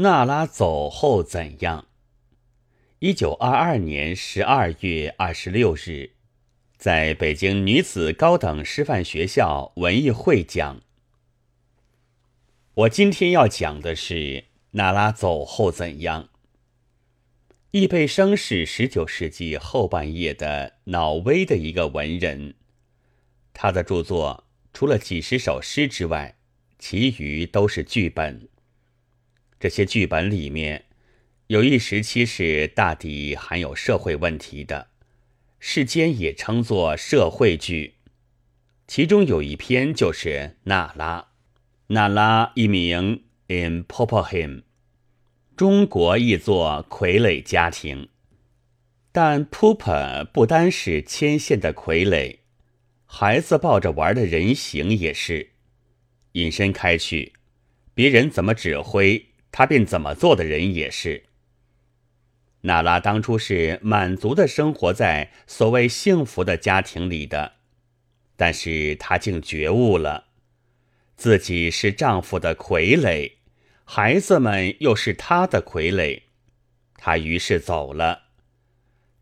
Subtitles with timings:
[0.00, 1.88] 娜拉走后怎样？
[3.00, 6.12] 一九二二年十二月二十六日，
[6.76, 10.82] 在北京女子高等师范学校文艺会讲。
[12.74, 16.28] 我今天要讲的是娜拉走后怎样。
[17.72, 22.54] 易贝生是十九世纪后半叶的挪威的一个文人，
[23.52, 26.36] 他的著作除了几十首诗之外，
[26.78, 28.48] 其余都是剧本。
[29.58, 30.84] 这些剧本里面。
[31.48, 34.88] 有一时期是大抵含有社会问题的，
[35.58, 37.94] 世间也称作社会剧。
[38.86, 40.28] 其中有一篇就是
[40.64, 41.20] 《娜拉》，
[41.86, 44.62] 娜拉一名 In Popham，
[45.56, 48.04] 中国译作《傀儡家庭》，
[49.10, 52.40] 但 p o p a 不单是牵线的傀儡，
[53.06, 55.52] 孩子抱着玩的人形也是，
[56.32, 57.32] 引申开去，
[57.94, 61.24] 别人怎么指挥他便怎么做的人也是。
[62.62, 67.52] 娜拉当初是满足的生活在所谓幸福的家庭里的，
[68.36, 70.24] 但是她竟觉悟了，
[71.16, 73.34] 自己是丈夫的傀儡，
[73.84, 76.22] 孩子们又是她的傀儡，
[76.96, 78.24] 她于是走了。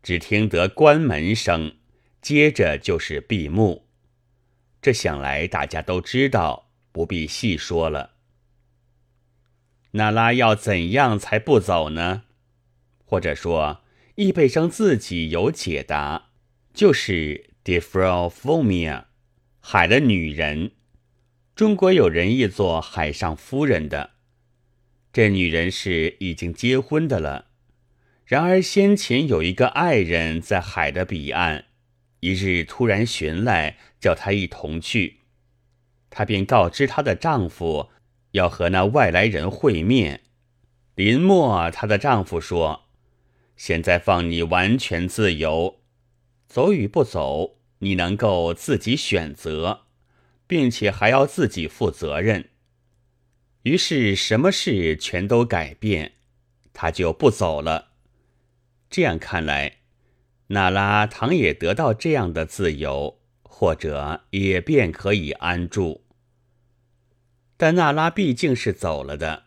[0.01, 1.75] 只听得关门声，
[2.21, 3.87] 接着就是闭幕。
[4.81, 8.16] 这想来大家都知道，不必细说了。
[9.97, 12.23] 那拉要怎样才不走呢？
[13.03, 13.81] 或者说，
[14.15, 16.29] 易贝生自己有解答，
[16.71, 19.05] 就是 Difrophomia，
[19.59, 20.71] 海的女人。
[21.55, 24.11] 中国有人译作海上夫人的，
[25.11, 27.47] 这女人是已经结婚的了。
[28.23, 31.65] 然而先前有一个爱人在海的彼岸，
[32.19, 35.21] 一日突然寻来，叫她一同去。
[36.11, 37.89] 她便告知她的丈夫
[38.31, 40.21] 要和那外来人会面。
[40.95, 42.83] 临末，她的丈夫说。
[43.55, 45.79] 现在放你完全自由，
[46.47, 49.85] 走与不走，你能够自己选择，
[50.45, 52.49] 并且还要自己负责任。
[53.63, 56.13] 于是什么事全都改变，
[56.71, 57.93] 他就不走了。
[58.91, 59.77] 这样看来，
[60.49, 66.05] 娜拉倘也得到这样的自由，或者也便可以安住。
[67.57, 69.45] 但娜拉毕竟是走了的，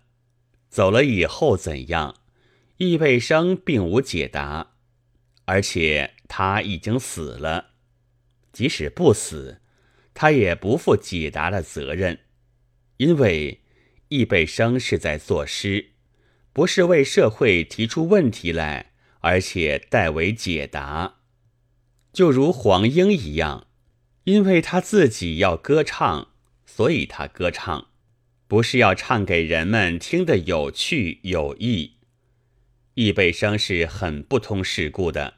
[0.69, 2.16] 走了以后怎样？
[2.78, 4.72] 易贝生并无解答，
[5.44, 7.70] 而且他已经死了。
[8.53, 9.60] 即使不死，
[10.12, 12.20] 他也不负解答的责任，
[12.97, 13.60] 因为
[14.09, 15.91] 易贝生是在作诗，
[16.53, 21.19] 不是为社会提出问题来，而且代为解答。
[22.12, 23.69] 就如黄莺一样，
[24.25, 26.32] 因为他自己要歌唱，
[26.66, 27.90] 所以他歌唱，
[28.50, 31.99] 不是要唱给人们听得有趣有益。
[32.94, 35.34] 易贝生是很不通世故的。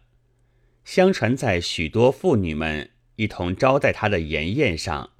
[0.82, 5.10] 相传在许多妇女们一同招待他的筵宴上，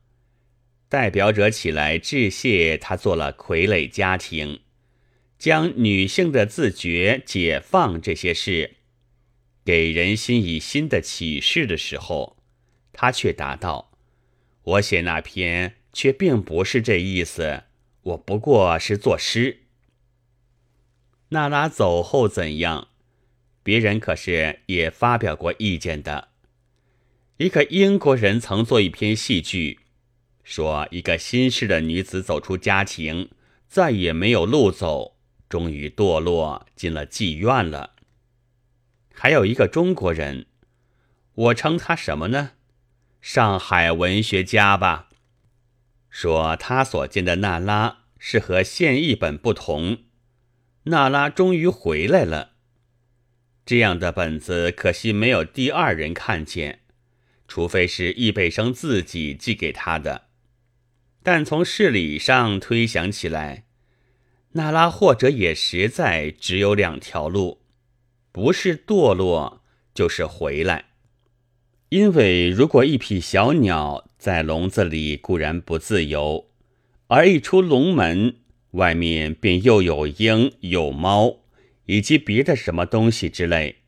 [0.89, 4.61] 代表者起来致谢他做了傀儡家庭，
[5.39, 8.77] 将女性的自觉、解放这些事
[9.67, 12.39] 给人心以新的启示的时候，
[12.95, 13.93] 他却答道
[14.65, 17.65] ：“我写那篇却并不是这意思，
[18.03, 19.61] 我不过是作诗。”
[21.31, 22.89] 娜拉走后怎样？
[23.63, 26.29] 别人可是也发表过意见的。
[27.37, 29.79] 一个英国人曾做一篇戏剧，
[30.43, 33.31] 说一个新式的女子走出家庭，
[33.69, 35.17] 再也没有路走，
[35.49, 37.95] 终于堕落进了妓院了。
[39.15, 40.47] 还有一个中国人，
[41.35, 42.53] 我称他什么呢？
[43.21, 45.09] 上海文学家吧。
[46.13, 50.01] 说他所见的娜拉是和现译本不同。
[50.85, 52.51] 娜拉终于回来了。
[53.65, 56.81] 这样的本子可惜没有第二人看见，
[57.49, 60.27] 除非是易贝生自己寄给他的。
[61.23, 63.65] 但从事理上推想起来，
[64.53, 67.63] 娜拉或者也实在只有两条路：
[68.31, 69.63] 不是堕落，
[69.95, 70.91] 就是回来。
[71.89, 76.49] 因为如果一匹小鸟在笼子里固然不自由，
[77.09, 78.37] 而一出笼门。
[78.71, 81.41] 外面便又有鹰、有猫，
[81.87, 83.79] 以及别的什么东西之类。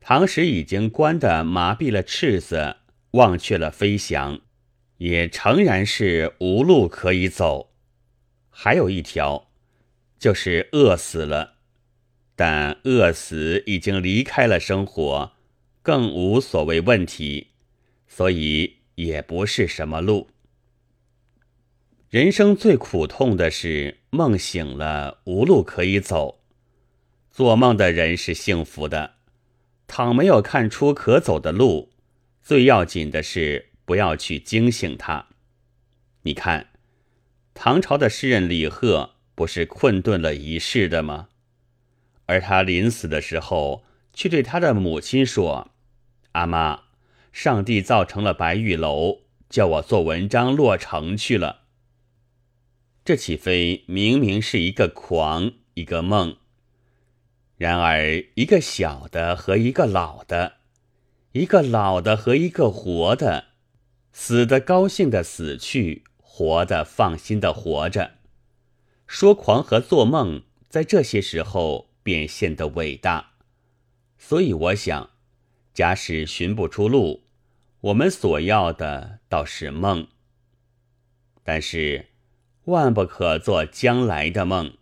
[0.00, 2.76] 唐时已经关的麻痹了翅子，
[3.10, 4.40] 忘却了飞翔，
[4.96, 7.74] 也诚然是无路可以走。
[8.48, 9.50] 还有一条，
[10.18, 11.56] 就是饿死了。
[12.34, 15.32] 但饿死已经离开了生活，
[15.82, 17.48] 更无所谓问题，
[18.08, 20.28] 所以也不是什么路。
[22.10, 26.40] 人生最苦痛的是梦醒了无路可以走。
[27.30, 29.14] 做梦的人是幸福的，
[29.86, 31.90] 倘没有看出可走的路，
[32.42, 35.28] 最要紧的是不要去惊醒他。
[36.22, 36.68] 你看，
[37.54, 41.28] 唐朝的诗人李贺不是困顿了一世的吗？
[42.26, 45.70] 而他临死的时候，却对他的母亲说
[46.32, 46.81] ：“阿妈，
[47.32, 51.62] 上帝造成了白玉楼，叫我做文章落成去了。”
[53.04, 56.36] 这岂非明明是一个狂，一个梦？
[57.56, 60.54] 然而，一个小的和一个老的，
[61.32, 63.46] 一个老的和一个活的，
[64.12, 68.12] 死的高兴的死去，活的放心的活着。
[69.06, 73.32] 说狂和做梦，在这些时候便显得伟大。
[74.18, 75.10] 所以我想，
[75.74, 77.21] 假使寻不出路，
[77.82, 80.08] 我们所要的倒是梦。
[81.44, 82.06] 但是。
[82.66, 84.74] 万不可做将来的梦。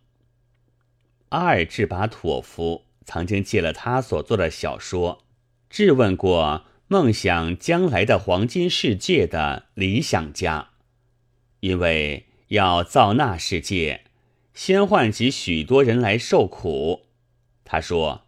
[1.31, 5.25] 阿尔智巴托夫曾经借了他所做的小说，
[5.71, 10.73] 质问过梦想将来的黄金世界的理想家，
[11.61, 14.05] 因为要造那世界，
[14.53, 17.07] 先唤起许多人来受苦。
[17.65, 18.27] 他说：“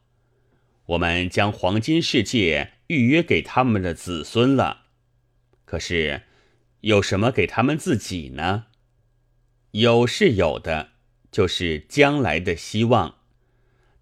[0.86, 4.86] 我们将黄金世界预约给他们的子孙了，
[5.64, 6.22] 可是
[6.80, 8.66] 有什么给他们自己呢？”
[9.72, 10.90] 有是有的，
[11.30, 13.14] 就是将来的希望，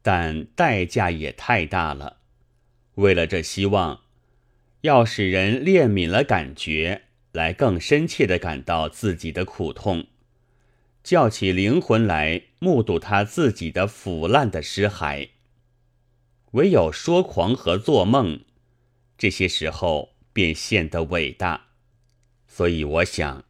[0.03, 2.17] 但代价也太大了。
[2.95, 4.01] 为了这希望，
[4.81, 10.09] 要使人怜悯了感觉，来更深切的感到自己的苦痛，
[11.05, 15.29] 叫起灵魂来目睹他自己的腐烂的尸骸。
[16.51, 18.41] 唯有说狂和做梦，
[19.21, 21.67] 这些时候便显得伟大。
[22.49, 23.45] 所以我想。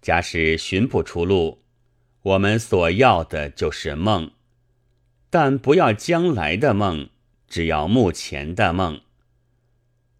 [0.00, 1.64] 假使寻不出路，
[2.22, 4.30] 我们所要的就是梦，
[5.28, 7.08] 但不要将来的梦，
[7.48, 9.00] 只要目前的梦。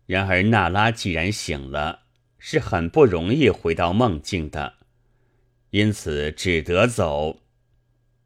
[0.07, 2.01] 然而娜拉既然醒了，
[2.39, 4.75] 是很不容易回到梦境的，
[5.71, 7.41] 因此只得走。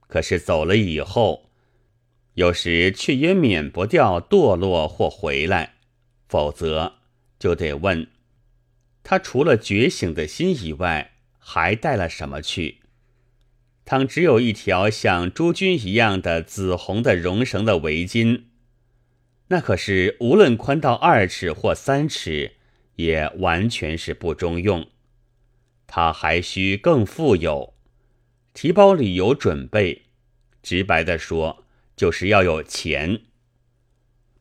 [0.08, 1.50] 可是走了以后，
[2.34, 5.74] 有时却也免不掉堕落或回来，
[6.32, 6.94] 否则
[7.38, 8.08] 就得问
[9.02, 11.10] 他除了觉醒的心以外。
[11.44, 12.82] 还带了什么去？
[13.84, 18.44] 倘只有一条像诸君一样的紫红的绒绳的围巾，
[19.48, 22.52] 那可是无论宽到二尺或三尺，
[22.94, 24.88] 也完全是不中用。
[25.88, 27.74] 他还需更富有，
[28.54, 30.02] 提包里有准备。
[30.62, 31.64] 直白的说，
[31.96, 33.22] 就是要有钱。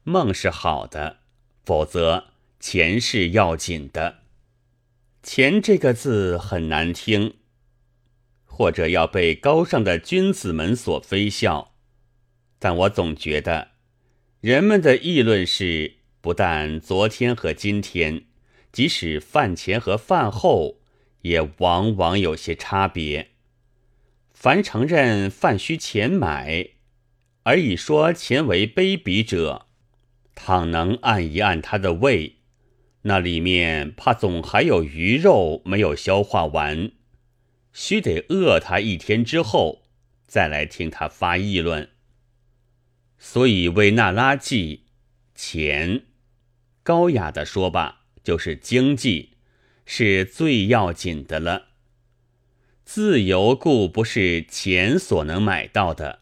[0.03, 1.20] 梦是好的，
[1.63, 2.25] 否则
[2.59, 4.19] 钱是要紧的。
[5.23, 7.35] 钱这个字很难听，
[8.45, 11.75] 或者要被高尚的君子们所非笑，
[12.57, 13.69] 但我总觉得，
[14.39, 18.25] 人们的议论是不但昨天和今天，
[18.71, 20.79] 即使饭前和饭后，
[21.21, 23.29] 也往往有些差别。
[24.33, 26.69] 凡承认饭需钱买，
[27.43, 29.67] 而以说钱为卑鄙者，
[30.35, 32.37] 倘能按一按他的胃。
[33.03, 36.91] 那里面怕总还有鱼肉没有消化完，
[37.73, 39.87] 须得饿他一天之后，
[40.27, 41.89] 再来听他发议论。
[43.17, 44.85] 所以为那拉计
[45.33, 46.03] 钱，
[46.83, 49.37] 高雅的说吧，就是经济
[49.85, 51.69] 是最要紧的了。
[52.83, 56.19] 自由固不是钱所能买到的，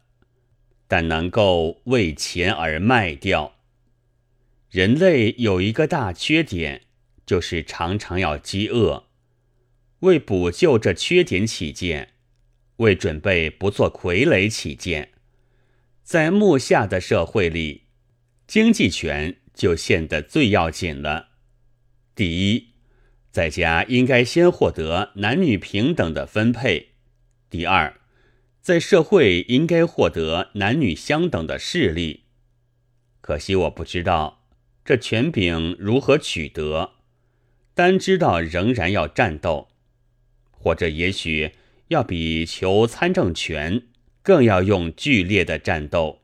[0.87, 3.55] 但能够为钱而卖掉。
[4.69, 6.83] 人类有一个大缺点，
[7.25, 9.07] 就是常常要饥饿。
[10.01, 12.13] 为补救这缺点起见，
[12.77, 15.13] 为准备不做傀儡起见，
[16.03, 17.85] 在目下的社会里，
[18.45, 21.29] 经济权就显得最要紧了。
[22.13, 22.69] 第一，
[23.31, 26.89] 在家应该先获得男女平等的分配；
[27.49, 27.99] 第二，
[28.61, 32.25] 在社会应该获得男女相等的势力。
[33.19, 34.38] 可惜我不知道。
[34.89, 36.93] 这权柄如何取得？
[37.75, 39.67] 单知道仍然要战斗，
[40.49, 41.51] 或者也许
[41.89, 43.83] 要比求参政权
[44.23, 46.23] 更要用剧烈的战斗。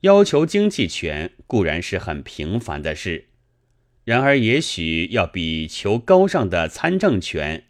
[0.00, 3.26] 要求经济权固然是很平凡的事，
[4.04, 7.64] 然而也许要比求高尚的参政权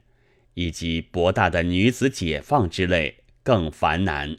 [0.54, 4.36] 以及博大的女子解放之类更繁难。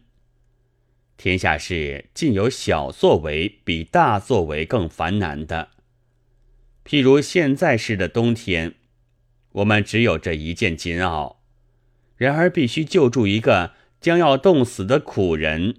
[1.17, 5.69] 天下事尽有小作为比大作为更繁难的。
[6.85, 8.75] 譬如现在式的冬天，
[9.53, 11.37] 我们只有这一件锦袄，
[12.17, 15.75] 然而必须救助一个将要冻死的苦人，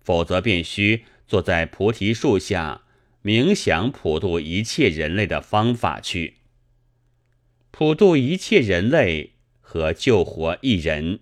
[0.00, 2.82] 否则便需坐在菩提树下
[3.24, 6.34] 冥想普度一切人类的方法去。
[7.72, 11.18] 普度一切人类和救活一人，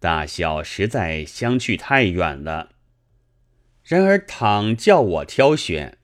[0.00, 2.70] 大小实在相去太远了。
[3.88, 5.96] 然而，倘叫我挑选，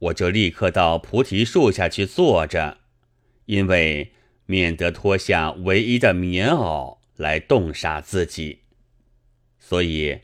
[0.00, 2.76] 我就立刻到菩提树下去坐着，
[3.46, 4.12] 因为
[4.44, 8.58] 免得脱下唯一的棉袄来冻杀自己。
[9.58, 10.20] 所以，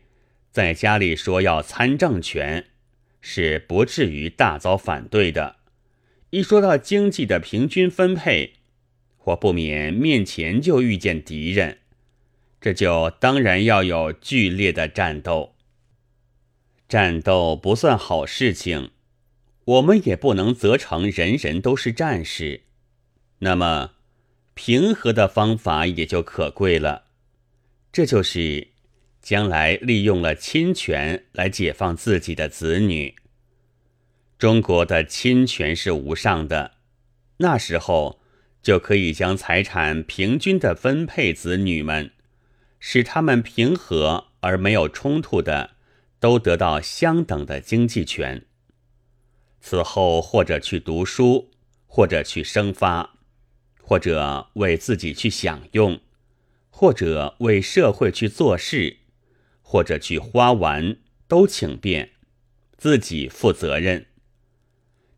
[0.50, 2.66] 在家里说要参政权，
[3.22, 5.56] 是不至于大遭反对的。
[6.28, 8.52] 一说到经济的平均分配，
[9.25, 11.78] 我不免面前就遇见敌人，
[12.61, 15.54] 这就当然要有剧烈的战斗。
[16.92, 18.90] 战斗不算好事情，
[19.64, 22.64] 我们也不能责成人人都是战士。
[23.38, 23.92] 那么，
[24.52, 27.04] 平和的方法也就可贵了。
[27.90, 28.68] 这就是
[29.22, 33.14] 将来利用了亲权来解放自己的子女。
[34.37, 36.72] 中国的亲权是无上的，
[37.38, 38.20] 那时候
[38.62, 42.11] 就可以将财产平均的分配子女们，
[42.78, 45.70] 使他们平和而没有冲突的。
[46.22, 48.46] 都得到相等的经济权。
[49.60, 51.50] 此后，或者去读书，
[51.88, 53.18] 或者去生发，
[53.80, 55.98] 或者为自己去享用，
[56.70, 58.98] 或者为社会去做事，
[59.62, 62.12] 或者去花玩，都请便，
[62.76, 64.06] 自己负责任。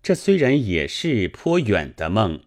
[0.03, 2.41] 这虽然也是颇远的梦，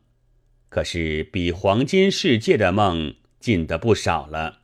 [0.70, 4.62] 可是比黄金世界的梦近得不少了。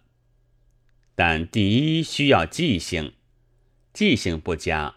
[1.13, 3.13] 但第一需要记性。
[3.93, 4.95] 记性不佳，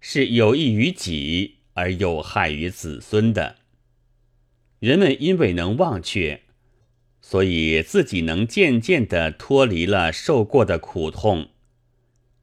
[0.00, 3.56] 是有益于己而有害于子孙的。
[4.78, 6.40] 人们因为能忘却，
[7.20, 11.50] 所以自己能渐渐的脱离了受过的苦痛；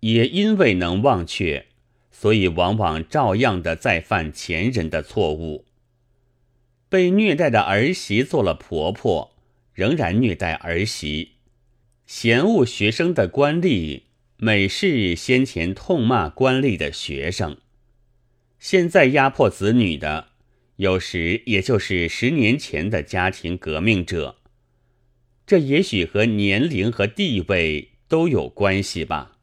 [0.01, 1.65] 也因为能忘却，
[2.12, 5.65] 所以往往照样的再犯前人的错误。
[6.88, 9.35] 被虐待的儿媳做了婆婆，
[9.74, 11.29] 仍然虐待儿媳；
[12.05, 14.03] 嫌恶学生的官吏。
[14.38, 17.58] 美是先前痛骂官吏的学生，
[18.60, 20.27] 现在压迫子女的，
[20.75, 24.39] 有时也就是十年前的家庭革命者。
[25.48, 29.38] 这也许和年龄和地位都有关系吧，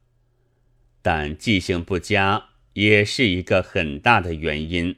[1.00, 4.96] 但记性不佳也是一个很大的原因。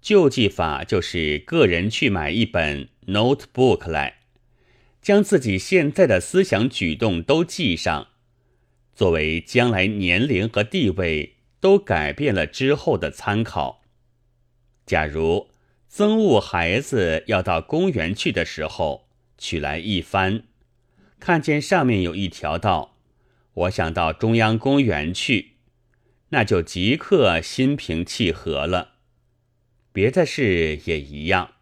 [0.00, 4.22] 救济法就是个人去买一本 notebook 来，
[5.00, 8.08] 将自己现在的思想举动都记上。
[8.98, 13.84] 作为将来年龄和地位都改变了之后的参考，
[14.84, 15.50] 假如
[15.88, 20.42] 憎恶孩子要到公园去的时候，取来一翻，
[21.20, 22.96] 看见上面有一条道，
[23.54, 25.52] 我想到中央公园去，
[26.30, 28.94] 那就即刻心平气和了。
[29.92, 31.52] 别的事也一样，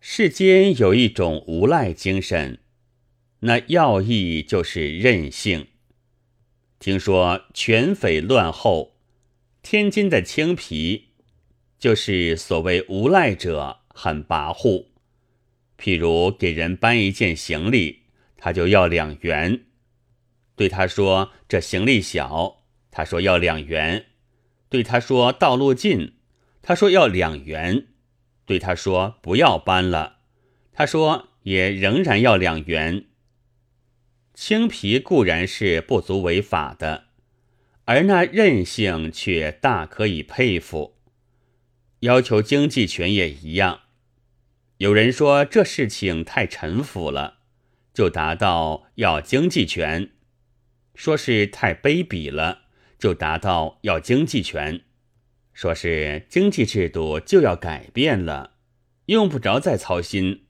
[0.00, 2.60] 世间有一种无赖精神，
[3.40, 5.66] 那要义就是任性。
[6.80, 8.94] 听说犬匪乱后，
[9.62, 11.08] 天津的青皮，
[11.78, 14.86] 就是所谓无赖者很跋扈。
[15.78, 18.04] 譬如给人搬一件行李，
[18.38, 19.60] 他就要两元；
[20.56, 24.04] 对他说这行李小，他说要两元；
[24.70, 26.14] 对他说道路近，
[26.62, 27.88] 他说要两元；
[28.46, 30.20] 对他说不要搬了，
[30.72, 33.04] 他说也仍然要两元。
[34.42, 37.08] 青皮固然是不足为法的，
[37.84, 40.96] 而那韧性却大可以佩服。
[42.00, 43.80] 要求经济权也一样。
[44.78, 47.40] 有人说这事情太陈腐了，
[47.92, 50.08] 就达到要经济权；
[50.94, 52.62] 说是太卑鄙了，
[52.98, 54.80] 就达到要经济权；
[55.52, 58.52] 说是经济制度就要改变了，
[59.04, 60.44] 用不着再操心，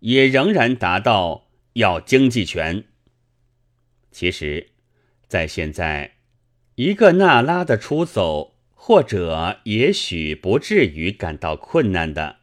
[0.00, 2.86] 也仍然达到要经济权。
[4.16, 4.68] 其实，
[5.28, 6.12] 在现在，
[6.76, 12.36] 一个娜拉的出走，或者也许不至于感到困难的，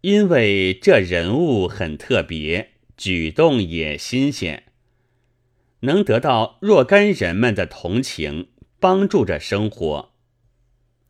[0.00, 4.64] 因为这人物很特别，举动也新鲜，
[5.82, 8.48] 能得到若干人们的同情，
[8.80, 10.12] 帮助着生活。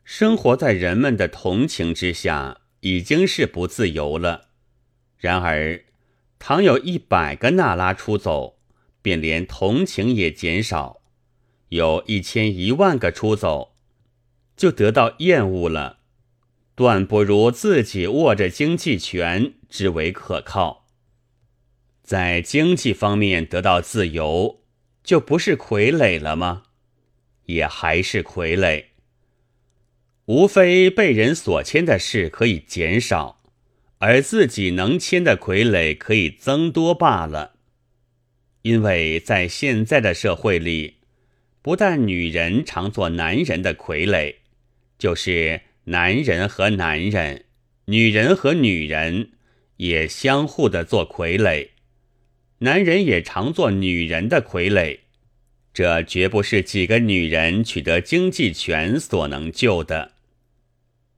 [0.05, 4.49] 生活在人们的同情之下，已经是不自由了。
[5.17, 5.85] 然而，
[6.39, 8.60] 倘有一百个娜拉出走，
[9.03, 11.01] 便连同情也减少，
[11.69, 13.77] 有一千一万个出走，
[14.57, 15.99] 就得到厌恶了，
[16.75, 20.87] 断不如自己握着经济权之为可靠。
[22.03, 24.63] 在经济方面得到自由，
[25.05, 26.65] 就不是傀儡了吗？
[27.47, 28.87] 也还是傀儡。
[30.27, 33.41] 无非被人所牵的事可以减少，
[33.99, 37.57] 而自己能牵的傀儡可以增多罢了。
[38.63, 40.97] 因为在现在的社会里，
[41.63, 44.35] 不但女人常做男人的傀儡，
[44.99, 47.45] 就是男人和男人、
[47.87, 49.31] 女人和女人
[49.77, 51.69] 也相互的做傀儡。
[52.59, 54.99] 男人也常做女人的傀儡，
[55.73, 60.13] 这绝不是几个女人取得经济权所能救的。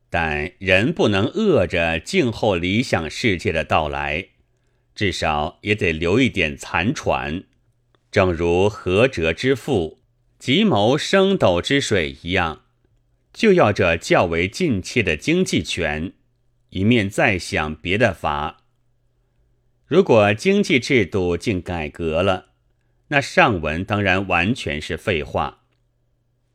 [0.09, 4.27] 但人不能饿着静候理想世界的到来，
[4.95, 7.45] 至少也得留一点残喘。
[8.11, 10.01] 正如何哲之父
[10.39, 12.63] 急谋升斗之水一样，
[13.33, 16.13] 就要这较为近切的经济权，
[16.71, 18.65] 一面再想别的法。
[19.87, 22.47] 如果经济制度竟改革了，
[23.09, 25.63] 那上文当然完全是废话。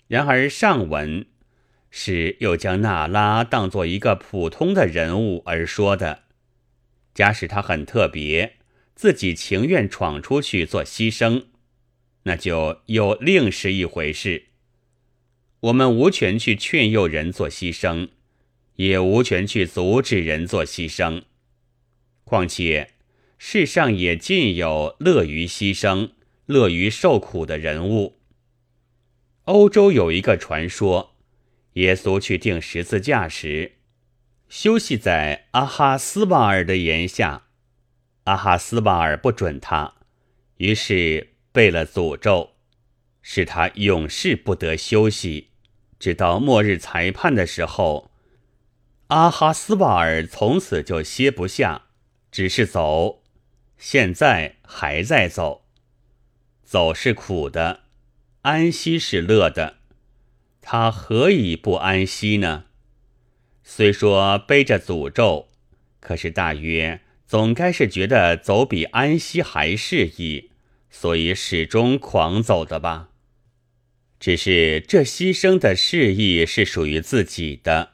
[0.08, 1.25] 然而上文。
[1.89, 6.24] 是又将娜拉当做一个普通的人物而说的。
[7.17, 8.57] 假使他很特别，
[8.93, 11.45] 自己情愿闯出去做牺牲，
[12.25, 14.50] 那就又另是一回事。
[15.62, 18.09] 我们无权去劝诱人做牺牲，
[18.75, 21.24] 也无权去阻止人做牺牲。
[22.24, 22.91] 况且
[23.39, 26.12] 世上也尽有乐于牺牲、
[26.45, 28.19] 乐于受苦的人物。
[29.45, 31.15] 欧洲有一个传说。
[31.74, 33.76] 耶稣去钉十字架时，
[34.50, 37.44] 休息在阿哈斯瓦尔的檐下。
[38.24, 39.94] 阿哈斯瓦尔不准他，
[40.58, 42.51] 于是背了诅咒，
[43.22, 45.50] 使他永世不得休息，
[46.00, 48.12] 直到末日裁判的时候。
[49.08, 51.84] 阿哈斯瓦尔从此就歇不下，
[52.32, 53.24] 只是走，
[53.77, 55.66] 现在还在走。
[56.63, 57.84] 走是苦的，
[58.42, 59.77] 安息是乐的。
[60.62, 62.66] 他何以不安息呢？
[63.70, 65.50] 虽说背着诅咒，
[66.00, 70.51] 可是大约总该是觉得走比安息还适宜，
[70.90, 73.10] 所以始终狂走的吧。
[74.22, 77.92] 只是这牺牲的示意是属于自己的，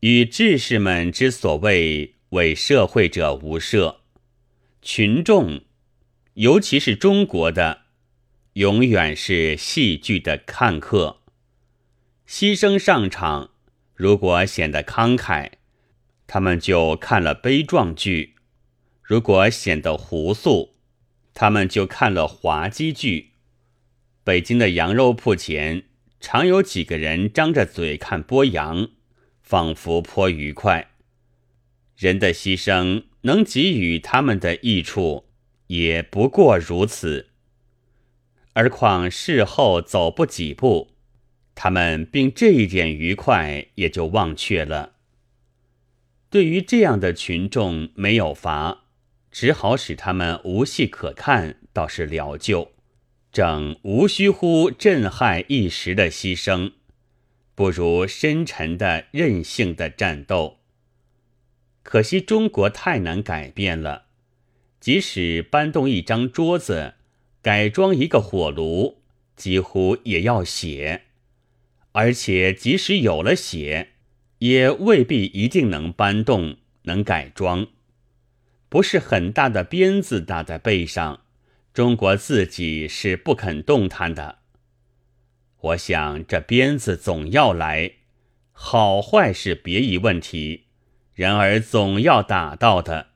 [0.00, 4.00] 与志士们之所谓为社会者无涉。
[4.82, 5.62] 群众，
[6.34, 7.82] 尤其是中国的，
[8.54, 11.20] 永远是戏剧的看客。
[12.28, 13.52] 牺牲上场，
[13.96, 15.52] 如果显得慷慨，
[16.26, 18.34] 他们就看了悲壮剧；
[19.02, 20.74] 如果显得胡素，
[21.32, 23.32] 他们就看了滑稽剧。
[24.22, 25.84] 北京的羊肉铺前，
[26.20, 28.90] 常有几个人张着嘴看播羊，
[29.40, 30.90] 仿佛颇愉快。
[31.96, 35.24] 人的牺牲能给予他们的益处，
[35.68, 37.30] 也不过如此。
[38.52, 40.95] 而况事后走不几步。
[41.56, 44.92] 他们并这一点愉快也就忘却了。
[46.28, 48.84] 对于这样的群众，没有法，
[49.32, 52.72] 只好使他们无戏可看，倒是了救。
[53.32, 56.72] 正无需乎震撼一时的牺牲，
[57.54, 60.58] 不如深沉的任性的战斗。
[61.82, 64.06] 可惜中国太难改变了，
[64.78, 66.94] 即使搬动一张桌子，
[67.40, 68.98] 改装一个火炉，
[69.36, 71.05] 几乎也要血。
[71.96, 73.92] 而且，即使有了血，
[74.40, 77.68] 也未必一定能搬动、能改装。
[78.68, 81.22] 不是很大的鞭子打在背上，
[81.72, 84.40] 中国自己是不肯动弹的。
[85.58, 87.92] 我想，这鞭子总要来，
[88.52, 90.66] 好坏是别一问题，
[91.14, 93.12] 然而总要打到的。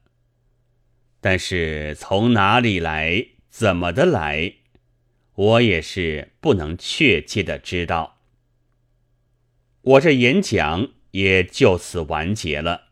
[1.20, 4.54] 但是从哪里来，怎么的来，
[5.34, 8.16] 我也是不能确切的知道。
[9.90, 12.89] 我这演讲也就此完结了。